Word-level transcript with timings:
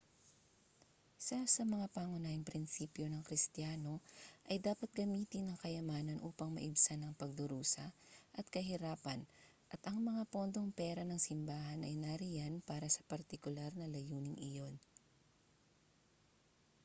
isa 1.21 1.39
sa 1.55 1.61
mga 1.73 1.85
pangunahing 1.97 2.41
prinsipyo 2.49 3.05
ng 3.09 3.21
kristiyano 3.27 3.93
ay 4.49 4.57
dapat 4.67 4.89
gamitin 4.99 5.45
ang 5.53 5.59
kayamanan 5.63 6.19
upang 6.29 6.49
maibsan 6.57 7.01
ang 7.05 7.13
pagdurusa 7.21 7.85
at 8.37 8.45
kahirapan 8.55 9.21
at 9.73 9.81
ang 9.89 9.97
mga 10.09 10.23
pondong 10.33 10.69
pera 10.79 11.03
ng 11.05 11.19
simbahan 11.27 11.81
ay 11.87 11.95
nariyan 12.05 12.55
para 12.69 12.87
sa 12.95 13.01
partikular 13.11 13.69
na 13.77 13.85
layuning 13.95 14.37
iyon 14.49 14.73